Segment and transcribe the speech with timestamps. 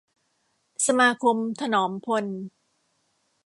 [0.85, 2.25] สมาคมถนอมพล